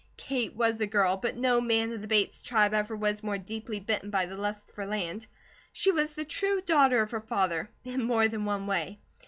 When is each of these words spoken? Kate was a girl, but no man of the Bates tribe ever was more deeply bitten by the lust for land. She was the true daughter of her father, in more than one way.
Kate 0.17 0.55
was 0.55 0.81
a 0.81 0.87
girl, 0.87 1.15
but 1.15 1.37
no 1.37 1.61
man 1.61 1.91
of 1.91 2.01
the 2.01 2.07
Bates 2.07 2.41
tribe 2.41 2.73
ever 2.73 2.95
was 2.95 3.21
more 3.21 3.37
deeply 3.37 3.79
bitten 3.79 4.09
by 4.09 4.25
the 4.25 4.35
lust 4.35 4.71
for 4.71 4.83
land. 4.87 5.27
She 5.73 5.91
was 5.91 6.15
the 6.15 6.25
true 6.25 6.59
daughter 6.59 7.03
of 7.03 7.11
her 7.11 7.21
father, 7.21 7.69
in 7.83 8.01
more 8.05 8.27
than 8.27 8.43
one 8.45 8.65
way. 8.65 8.97